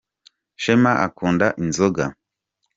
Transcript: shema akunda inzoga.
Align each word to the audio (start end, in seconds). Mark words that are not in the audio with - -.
shema 0.61 0.89
akunda 1.05 1.47
inzoga. 1.63 2.05